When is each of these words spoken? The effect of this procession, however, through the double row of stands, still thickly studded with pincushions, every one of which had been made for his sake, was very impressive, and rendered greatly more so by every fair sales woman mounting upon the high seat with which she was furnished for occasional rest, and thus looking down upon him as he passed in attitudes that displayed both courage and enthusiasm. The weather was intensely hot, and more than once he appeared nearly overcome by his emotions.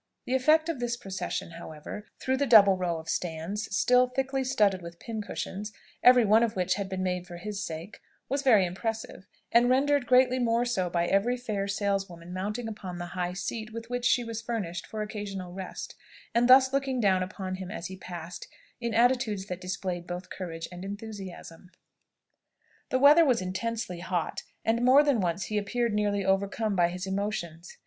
The 0.25 0.33
effect 0.33 0.67
of 0.67 0.79
this 0.79 0.97
procession, 0.97 1.51
however, 1.51 2.07
through 2.19 2.37
the 2.37 2.47
double 2.47 2.75
row 2.75 2.97
of 2.97 3.07
stands, 3.07 3.67
still 3.77 4.07
thickly 4.07 4.43
studded 4.43 4.81
with 4.81 4.97
pincushions, 4.97 5.71
every 6.01 6.25
one 6.25 6.41
of 6.41 6.55
which 6.55 6.73
had 6.73 6.89
been 6.89 7.03
made 7.03 7.27
for 7.27 7.37
his 7.37 7.63
sake, 7.63 8.01
was 8.27 8.41
very 8.41 8.65
impressive, 8.65 9.27
and 9.51 9.69
rendered 9.69 10.07
greatly 10.07 10.39
more 10.39 10.65
so 10.65 10.89
by 10.89 11.05
every 11.05 11.37
fair 11.37 11.67
sales 11.67 12.09
woman 12.09 12.33
mounting 12.33 12.67
upon 12.67 12.97
the 12.97 13.13
high 13.13 13.33
seat 13.33 13.73
with 13.73 13.91
which 13.91 14.03
she 14.03 14.23
was 14.23 14.41
furnished 14.41 14.87
for 14.87 15.03
occasional 15.03 15.53
rest, 15.53 15.93
and 16.33 16.49
thus 16.49 16.73
looking 16.73 16.99
down 16.99 17.21
upon 17.21 17.57
him 17.57 17.69
as 17.69 17.85
he 17.85 17.95
passed 17.95 18.47
in 18.79 18.95
attitudes 18.95 19.45
that 19.45 19.61
displayed 19.61 20.07
both 20.07 20.31
courage 20.31 20.67
and 20.71 20.83
enthusiasm. 20.83 21.69
The 22.89 22.97
weather 22.97 23.23
was 23.23 23.39
intensely 23.39 23.99
hot, 23.99 24.41
and 24.65 24.83
more 24.83 25.03
than 25.03 25.21
once 25.21 25.43
he 25.43 25.59
appeared 25.59 25.93
nearly 25.93 26.25
overcome 26.25 26.75
by 26.75 26.87
his 26.89 27.05
emotions. 27.05 27.77